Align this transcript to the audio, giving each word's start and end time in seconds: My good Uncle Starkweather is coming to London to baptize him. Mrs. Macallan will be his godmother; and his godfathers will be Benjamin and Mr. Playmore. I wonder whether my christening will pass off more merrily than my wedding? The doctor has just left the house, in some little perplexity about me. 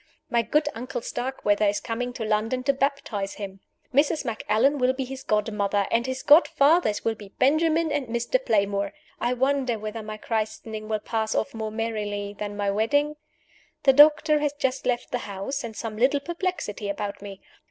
My 0.31 0.41
good 0.41 0.67
Uncle 0.73 1.01
Starkweather 1.01 1.67
is 1.67 1.79
coming 1.79 2.11
to 2.13 2.25
London 2.25 2.63
to 2.63 2.73
baptize 2.73 3.35
him. 3.35 3.59
Mrs. 3.93 4.25
Macallan 4.25 4.79
will 4.79 4.93
be 4.93 5.03
his 5.05 5.21
godmother; 5.21 5.85
and 5.91 6.07
his 6.07 6.23
godfathers 6.23 7.05
will 7.05 7.13
be 7.13 7.29
Benjamin 7.37 7.91
and 7.91 8.07
Mr. 8.07 8.43
Playmore. 8.43 8.93
I 9.19 9.33
wonder 9.33 9.77
whether 9.77 10.01
my 10.01 10.17
christening 10.17 10.87
will 10.89 10.97
pass 10.97 11.35
off 11.35 11.53
more 11.53 11.69
merrily 11.71 12.35
than 12.39 12.57
my 12.57 12.71
wedding? 12.71 13.15
The 13.83 13.93
doctor 13.93 14.39
has 14.39 14.53
just 14.53 14.87
left 14.87 15.11
the 15.11 15.19
house, 15.19 15.63
in 15.63 15.75
some 15.75 15.97
little 15.97 16.19
perplexity 16.19 16.89
about 16.89 17.21
me. 17.21 17.39